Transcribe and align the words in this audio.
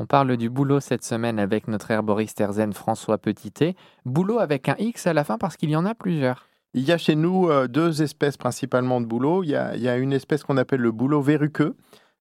On 0.00 0.06
parle 0.06 0.36
du 0.36 0.50
bouleau 0.50 0.80
cette 0.80 1.04
semaine 1.04 1.38
avec 1.38 1.68
notre 1.68 1.92
herboriste 1.92 2.40
erzen 2.40 2.72
François 2.72 3.16
Petitet. 3.16 3.76
Bouleau 4.04 4.40
avec 4.40 4.68
un 4.68 4.74
X 4.76 5.06
à 5.06 5.12
la 5.12 5.22
fin 5.22 5.38
parce 5.38 5.56
qu'il 5.56 5.70
y 5.70 5.76
en 5.76 5.86
a 5.86 5.94
plusieurs. 5.94 6.48
Il 6.72 6.82
y 6.82 6.90
a 6.90 6.98
chez 6.98 7.14
nous 7.14 7.48
euh, 7.48 7.68
deux 7.68 8.02
espèces 8.02 8.36
principalement 8.36 9.00
de 9.00 9.06
bouleau. 9.06 9.44
Il 9.44 9.50
y 9.50 9.56
a, 9.56 9.96
une 9.96 10.12
espèce 10.12 10.42
qu'on 10.42 10.56
appelle 10.56 10.80
le 10.80 10.90
bouleau 10.90 11.20
verruqueux, 11.20 11.76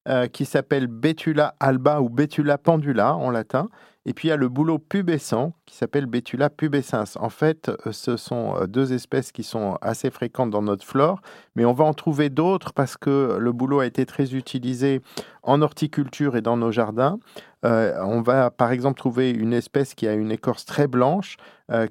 euh, 0.08 0.28
qui 0.28 0.46
s'appelle 0.46 0.86
Betula 0.86 1.56
alba 1.60 2.00
ou 2.02 2.10
Betula 2.10 2.60
pendula 2.60 3.16
en 3.16 3.32
latin. 3.32 3.70
Et 4.06 4.14
puis 4.14 4.28
il 4.28 4.32
y 4.32 4.34
a 4.34 4.38
le 4.38 4.50
bouleau 4.50 4.80
pubescent 4.80 5.54
qui 5.66 5.76
s'appelle 5.76 6.08
Betula 6.08 6.50
pubescens. 6.50 7.18
En 7.18 7.30
fait, 7.30 7.70
euh, 7.70 7.92
ce 7.92 8.18
sont 8.18 8.56
euh, 8.56 8.68
deux 8.68 8.92
espèces 8.92 9.32
qui 9.32 9.44
sont 9.44 9.78
assez 9.82 10.12
fréquentes 10.12 10.50
dans 10.50 10.62
notre 10.62 10.86
flore, 10.86 11.22
mais 11.56 11.64
on 11.64 11.74
va 11.74 11.86
en 11.86 11.94
trouver 11.94 12.30
d'autres 12.30 12.74
parce 12.74 12.98
que 12.98 13.38
le 13.40 13.52
bouleau 13.54 13.80
a 13.80 13.86
été 13.86 14.06
très 14.06 14.36
utilisé 14.36 15.02
en 15.42 15.62
horticulture 15.62 16.36
et 16.36 16.42
dans 16.42 16.58
nos 16.58 16.72
jardins. 16.72 17.18
Euh, 17.66 17.94
on 18.04 18.22
va 18.22 18.52
par 18.52 18.74
exemple 18.74 18.98
trouver 18.98 19.32
une 19.32 19.54
espèce 19.54 19.94
qui 19.94 20.06
a 20.06 20.14
une 20.14 20.32
écorce 20.32 20.66
très 20.66 20.88
blanche 20.88 21.38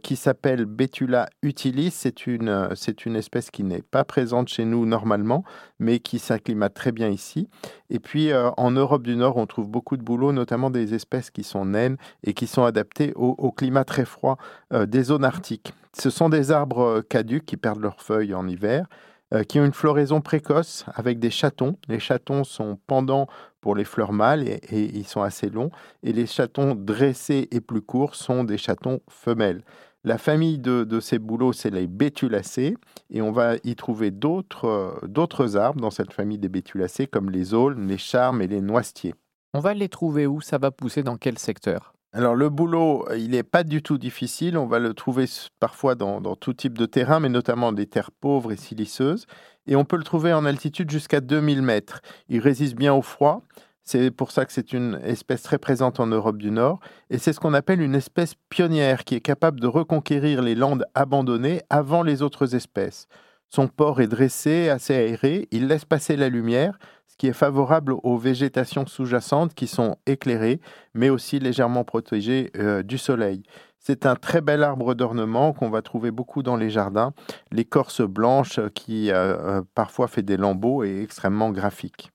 qui 0.03 0.17
s'appelle 0.17 0.67
Betula 0.67 1.29
utilis. 1.43 1.91
C'est 1.91 2.29
une, 2.29 2.69
c'est 2.77 3.05
une 3.05 3.17
espèce 3.17 3.51
qui 3.51 3.65
n'est 3.65 3.83
pas 3.83 4.05
présente 4.05 4.49
chez 4.49 4.65
nous 4.65 4.87
normalement, 4.87 5.45
mais 5.81 5.99
qui 5.99 6.21
s'acclimate 6.21 6.75
très 6.75 6.93
bien 6.93 7.09
ici. 7.09 7.49
Et 7.91 7.99
puis 7.99 8.31
en 8.35 8.71
Europe 8.71 9.03
du 9.03 9.17
Nord, 9.17 9.39
on 9.39 9.47
trouve 9.47 9.69
beaucoup 9.69 9.97
de 9.97 10.03
bouleaux, 10.03 10.31
notamment 10.31 10.71
des 10.71 10.95
espèces 10.95 11.31
qui 11.31 11.43
sont 11.43 11.65
naines 11.65 11.97
et 12.25 12.35
qui 12.35 12.47
sont 12.47 12.65
adaptées 12.65 13.13
au, 13.15 13.53
climat 13.53 13.85
très 13.85 14.05
froid 14.05 14.37
euh, 14.73 14.87
des 14.87 15.05
zones 15.05 15.25
arctiques. 15.25 15.73
Ce 15.97 16.11
sont 16.11 16.29
des 16.29 16.51
arbres 16.51 16.83
euh, 16.83 17.03
caducs 17.03 17.45
qui 17.45 17.57
perdent 17.57 17.83
leurs 17.83 18.01
feuilles 18.01 18.35
en 18.35 18.49
hiver, 18.49 18.87
euh, 19.35 19.45
qui 19.45 19.61
ont 19.61 19.65
une 19.65 19.73
floraison 19.73 20.21
précoce 20.21 20.85
avec 20.95 21.19
des 21.19 21.31
chatons. 21.31 21.77
Les 21.89 21.99
chatons 21.99 22.45
sont 22.45 22.79
pendants 22.87 23.27
pour 23.61 23.75
les 23.75 23.85
fleurs 23.85 24.13
mâles 24.13 24.47
et, 24.47 24.61
ils 24.71 25.07
sont 25.07 25.23
assez 25.23 25.49
longs, 25.49 25.71
et 26.03 26.13
les 26.13 26.27
chatons 26.27 26.75
dressés 26.75 27.49
et 27.51 27.61
plus 27.61 27.83
courts 27.83 28.15
sont 28.15 28.45
des 28.45 28.59
chatons 28.59 29.01
femelles. 29.09 29.63
La 30.05 30.19
famille 30.19 30.59
de, 30.59 30.99
ces 30.99 31.21
bouleaux, 31.21 31.53
c'est 31.53 31.71
les 31.71 31.87
bétulacées, 31.87 32.77
et 33.11 33.23
on 33.23 33.31
va 33.31 33.55
y 33.63 33.77
trouver 33.77 34.11
d'autres 34.11 35.57
arbres 35.57 35.81
dans 35.81 35.93
cette 35.93 36.13
famille 36.13 36.39
des 36.39 36.49
bétulacées, 36.49 37.07
comme 37.07 37.31
les 37.31 37.55
aulnes, 37.55 37.87
les 37.87 37.99
charmes 37.99 38.43
et 38.43 38.49
les 38.49 38.61
noisetiers. 38.61 39.15
On 39.55 39.61
va 39.61 39.75
les 39.75 39.91
trouver 39.91 40.27
où? 40.27 40.41
Ça 40.41 40.57
va 40.57 40.71
pousser 40.71 41.03
dans 41.03 41.19
quel 41.19 41.37
secteur? 41.37 41.93
Alors 42.15 42.35
le 42.35 42.49
boulot, 42.49 43.07
il 43.15 43.33
n'est 43.33 43.43
pas 43.43 43.65
du 43.65 43.83
tout 43.83 43.99
difficile. 43.99 44.57
On 44.57 44.67
va 44.67 44.79
le 44.79 44.95
trouver 44.95 45.27
parfois 45.61 45.95
dans, 45.95 46.21
tout 46.37 46.55
type 46.55 46.79
de 46.79 46.87
terrain, 46.87 47.21
mais 47.21 47.29
notamment 47.29 47.73
des 47.73 47.87
terres 47.87 48.13
pauvres 48.13 48.53
et 48.53 48.57
siliceuses. 48.57 49.27
Et 49.67 49.77
on 49.77 49.85
peut 49.85 49.99
le 49.99 50.05
trouver 50.05 50.33
en 50.33 50.47
altitude 50.47 50.91
jusqu'à 50.91 51.21
2000 51.21 51.61
mètres. 51.61 52.01
Il 52.31 52.41
résiste 52.41 52.77
bien 52.77 52.95
au 52.95 53.03
froid. 53.03 53.43
C'est 53.85 54.11
pour 54.11 54.31
ça 54.31 54.47
que 54.47 54.53
c'est 54.55 54.73
une 54.73 54.99
espèce 55.05 55.43
très 55.43 55.59
présente 55.59 56.01
en 56.01 56.07
Europe 56.07 56.39
du 56.39 56.51
Nord. 56.51 56.81
Et 57.11 57.19
c'est 57.19 57.35
ce 57.35 57.41
qu'on 57.41 57.53
appelle 57.53 57.83
une 57.83 57.95
espèce 57.95 58.35
pionnière 58.49 59.05
qui 59.05 59.17
est 59.17 59.21
capable 59.21 59.61
de 59.61 59.67
reconquérir 59.67 60.41
les 60.41 60.55
landes 60.55 60.87
abandonnées 60.95 61.61
avant 61.69 62.03
les 62.03 62.23
autres 62.23 62.55
espèces. 62.55 63.07
Son 63.55 63.69
port 63.69 64.01
est 64.01 64.07
dressé, 64.07 64.71
assez 64.71 64.95
aéré, 64.95 65.47
il 65.51 65.67
laisse 65.67 65.85
passer 65.85 66.17
la 66.17 66.31
lumière, 66.31 66.79
ce 67.07 67.19
qui 67.19 67.27
est 67.27 67.35
favorable 67.35 67.95
aux 68.03 68.17
végétations 68.17 68.87
sous-jacentes 68.87 69.53
qui 69.53 69.67
sont 69.67 69.97
éclairées, 70.07 70.59
mais 70.95 71.11
aussi 71.11 71.39
légèrement 71.39 71.85
protégées 71.85 72.51
euh, 72.57 72.83
du 72.83 72.97
soleil. 72.97 73.43
C'est 73.79 74.07
un 74.07 74.17
très 74.17 74.41
bel 74.41 74.63
arbre 74.63 74.95
d'ornement 74.95 75.53
qu'on 75.53 75.69
va 75.69 75.83
trouver 75.83 76.11
beaucoup 76.11 76.43
dans 76.43 76.57
les 76.57 76.71
jardins. 76.71 77.13
L'écorce 77.51 78.01
blanche 78.01 78.59
qui 78.75 79.11
euh, 79.11 79.59
euh, 79.59 79.63
parfois 79.75 80.09
fait 80.09 80.23
des 80.23 80.39
lambeaux 80.39 80.83
est 80.83 81.03
extrêmement 81.03 81.51
graphique. 81.51 82.11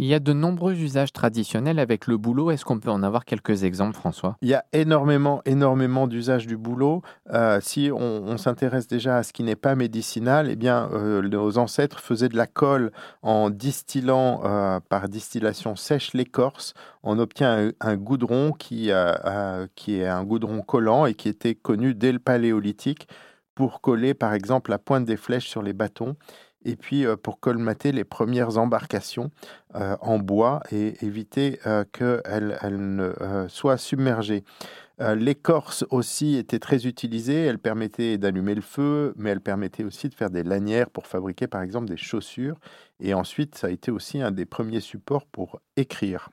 Il 0.00 0.06
y 0.06 0.14
a 0.14 0.20
de 0.20 0.32
nombreux 0.32 0.74
usages 0.74 1.12
traditionnels 1.12 1.80
avec 1.80 2.06
le 2.06 2.16
bouleau. 2.16 2.52
Est-ce 2.52 2.64
qu'on 2.64 2.78
peut 2.78 2.90
en 2.90 3.02
avoir 3.02 3.24
quelques 3.24 3.64
exemples, 3.64 3.96
François? 3.96 4.36
Il 4.42 4.48
y 4.48 4.54
a 4.54 4.64
énormément, 4.72 5.42
énormément 5.44 6.06
d'usages 6.06 6.46
du 6.46 6.56
bouleau. 6.56 7.02
Euh, 7.32 7.58
si 7.60 7.90
on, 7.92 8.36
s'intéresse 8.36 8.86
déjà 8.86 9.16
à 9.16 9.22
ce 9.24 9.32
qui 9.32 9.42
n'est 9.42 9.56
pas 9.56 9.74
médicinal, 9.74 10.48
eh 10.50 10.54
bien, 10.54 10.88
euh, 10.92 11.20
nos 11.22 11.58
ancêtres 11.58 11.98
faisaient 11.98 12.28
de 12.28 12.36
la 12.36 12.46
colle 12.46 12.92
en 13.22 13.50
distillant 13.50 14.42
euh, 14.44 14.78
par 14.88 15.08
distillation 15.08 15.74
sèche 15.74 16.14
l'écorce. 16.14 16.74
On 17.02 17.18
obtient 17.18 17.72
un, 17.80 17.96
goudron 17.96 18.52
qui 18.52 18.90
est 18.90 18.92
un 18.92 20.24
goudron 20.24 20.62
collant 20.62 21.06
et 21.06 21.14
qui 21.14 21.28
était 21.28 21.56
connu 21.56 21.94
dès 21.94 22.12
le 22.12 22.20
paléolithique 22.20 23.08
pour 23.56 23.80
coller, 23.80 24.14
par 24.14 24.34
exemple, 24.34 24.70
la 24.70 24.78
pointe 24.78 25.04
des 25.04 25.16
flèches 25.16 25.48
sur 25.48 25.62
les 25.62 25.72
bâtons 25.72 26.14
et 26.64 26.76
puis 26.76 27.04
pour 27.22 27.40
colmater 27.40 27.92
les 27.92 28.04
premières 28.04 28.58
embarcations 28.58 29.30
en 29.74 30.18
bois 30.18 30.60
et 30.72 31.04
éviter 31.04 31.58
qu'elles 31.92 32.58
ne 32.62 33.46
soient 33.48 33.78
submergées. 33.78 34.44
L'écorce 34.98 35.84
aussi 35.90 36.34
était 36.34 36.58
très 36.58 36.86
utilisée, 36.86 37.44
elle 37.44 37.60
permettait 37.60 38.18
d'allumer 38.18 38.56
le 38.56 38.62
feu, 38.62 39.14
mais 39.16 39.30
elle 39.30 39.40
permettait 39.40 39.84
aussi 39.84 40.08
de 40.08 40.14
faire 40.14 40.30
des 40.30 40.42
lanières 40.42 40.90
pour 40.90 41.06
fabriquer 41.06 41.46
par 41.46 41.62
exemple 41.62 41.86
des 41.86 41.96
chaussures. 41.96 42.58
Et 42.98 43.14
ensuite, 43.14 43.54
ça 43.54 43.68
a 43.68 43.70
été 43.70 43.92
aussi 43.92 44.20
un 44.20 44.32
des 44.32 44.44
premiers 44.44 44.80
supports 44.80 45.26
pour 45.26 45.60
écrire. 45.76 46.30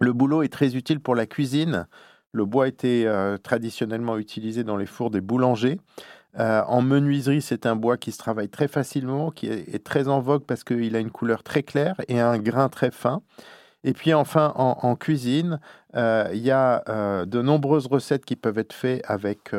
Le 0.00 0.12
boulot 0.12 0.42
est 0.42 0.52
très 0.52 0.76
utile 0.76 1.00
pour 1.00 1.14
la 1.14 1.24
cuisine. 1.24 1.86
Le 2.32 2.44
bois 2.44 2.68
était 2.68 3.06
traditionnellement 3.42 4.18
utilisé 4.18 4.64
dans 4.64 4.76
les 4.76 4.84
fours 4.86 5.10
des 5.10 5.22
boulangers. 5.22 5.78
Euh, 6.38 6.62
en 6.66 6.82
menuiserie, 6.82 7.42
c'est 7.42 7.66
un 7.66 7.76
bois 7.76 7.96
qui 7.96 8.10
se 8.12 8.18
travaille 8.18 8.48
très 8.48 8.68
facilement, 8.68 9.30
qui 9.30 9.46
est, 9.46 9.84
très 9.84 10.08
en 10.08 10.20
vogue 10.20 10.44
parce 10.44 10.64
qu'il 10.64 10.96
a 10.96 10.98
une 10.98 11.10
couleur 11.10 11.42
très 11.42 11.62
claire 11.62 11.94
et 12.08 12.20
un 12.20 12.38
grain 12.38 12.68
très 12.68 12.90
fin. 12.90 13.22
Et 13.86 13.92
puis 13.92 14.14
enfin, 14.14 14.54
en, 14.56 14.96
cuisine, 14.96 15.60
euh, 15.94 16.30
il 16.32 16.40
y 16.40 16.50
a 16.50 16.82
euh, 16.88 17.26
de 17.26 17.42
nombreuses 17.42 17.86
recettes 17.86 18.24
qui 18.24 18.34
peuvent 18.34 18.56
être 18.56 18.72
faites 18.72 19.02
avec 19.06 19.50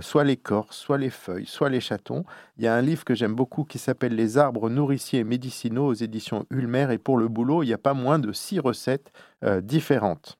soit 0.00 0.24
l'écorce, 0.24 0.76
soit 0.76 0.96
les 0.96 1.10
feuilles, 1.10 1.46
soit 1.46 1.68
les 1.68 1.80
chatons. 1.80 2.24
Il 2.56 2.64
y 2.64 2.68
a 2.68 2.74
un 2.74 2.80
livre 2.80 3.04
que 3.04 3.14
j'aime 3.14 3.34
beaucoup 3.34 3.64
qui 3.64 3.78
s'appelle 3.78 4.14
Les 4.14 4.38
arbres 4.38 4.70
nourriciers 4.70 5.20
et 5.20 5.24
médicinaux 5.24 5.86
aux 5.86 5.94
éditions 5.94 6.46
Ulmer. 6.50 6.88
Et 6.90 6.98
pour 6.98 7.18
le 7.18 7.28
boulot, 7.28 7.62
il 7.62 7.66
n'y 7.66 7.74
a 7.74 7.78
pas 7.78 7.94
moins 7.94 8.18
de 8.18 8.32
six 8.32 8.58
recettes 8.60 9.12
différentes. 9.62 10.38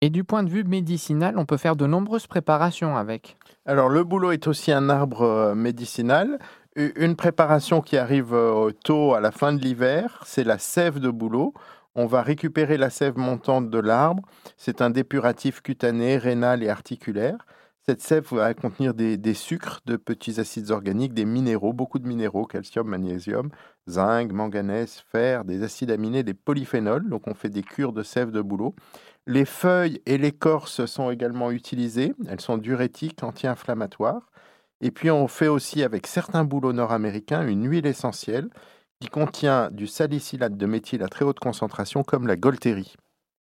Et 0.00 0.08
du 0.08 0.24
point 0.24 0.42
de 0.42 0.50
vue 0.50 0.64
médicinal, 0.64 1.38
on 1.38 1.44
peut 1.44 1.56
faire 1.58 1.76
de 1.76 1.86
nombreuses 1.86 2.26
préparations 2.26 2.96
avec. 2.96 3.36
Alors 3.66 3.88
le 3.88 4.04
bouleau 4.04 4.30
est 4.30 4.46
aussi 4.46 4.72
un 4.72 4.90
arbre 4.90 5.22
euh, 5.22 5.54
médicinal. 5.54 6.38
Une 6.76 7.16
préparation 7.16 7.80
qui 7.80 7.96
arrive 7.96 8.34
euh, 8.34 8.72
tôt 8.84 9.14
à 9.14 9.20
la 9.20 9.30
fin 9.30 9.54
de 9.54 9.62
l'hiver, 9.62 10.22
c'est 10.26 10.44
la 10.44 10.58
sève 10.58 10.98
de 10.98 11.08
bouleau. 11.08 11.54
On 11.94 12.04
va 12.04 12.20
récupérer 12.20 12.76
la 12.76 12.90
sève 12.90 13.16
montante 13.16 13.70
de 13.70 13.78
l'arbre. 13.78 14.22
C'est 14.58 14.82
un 14.82 14.90
dépuratif 14.90 15.62
cutané, 15.62 16.18
rénal 16.18 16.62
et 16.62 16.68
articulaire. 16.68 17.46
Cette 17.86 18.00
sève 18.00 18.26
va 18.30 18.54
contenir 18.54 18.94
des, 18.94 19.34
sucres, 19.34 19.80
de 19.84 19.96
petits 19.96 20.40
acides 20.40 20.70
organiques, 20.70 21.12
des 21.12 21.26
minéraux, 21.26 21.74
beaucoup 21.74 21.98
de 21.98 22.08
minéraux, 22.08 22.46
calcium, 22.46 22.88
magnésium, 22.88 23.50
zinc, 23.90 24.32
manganèse, 24.32 25.04
fer, 25.12 25.44
des 25.44 25.62
acides 25.62 25.90
aminés, 25.90 26.22
des 26.22 26.32
polyphénols. 26.32 27.06
Donc 27.10 27.26
on 27.26 27.34
fait 27.34 27.50
des 27.50 27.62
cures 27.62 27.92
de 27.92 28.02
sève 28.02 28.30
de 28.30 28.40
bouleau. 28.40 28.74
Les 29.26 29.44
feuilles 29.44 30.00
et 30.06 30.16
l'écorce 30.16 30.86
sont 30.86 31.10
également 31.10 31.50
utilisées. 31.50 32.14
Elles 32.26 32.40
sont 32.40 32.56
diurétiques, 32.56 33.22
anti-inflammatoires. 33.22 34.30
Et 34.80 34.90
puis 34.90 35.10
on 35.10 35.28
fait 35.28 35.48
aussi 35.48 35.82
avec 35.82 36.06
certains 36.06 36.44
bouleaux 36.44 36.72
nord-américains 36.72 37.46
une 37.46 37.68
huile 37.68 37.86
essentielle 37.86 38.48
qui 38.98 39.08
contient 39.08 39.70
du 39.70 39.86
salicylate 39.86 40.56
de 40.56 40.66
méthyle 40.66 41.02
à 41.02 41.08
très 41.08 41.26
haute 41.26 41.38
concentration 41.38 42.02
comme 42.02 42.26
la 42.26 42.36
golterie. 42.36 42.96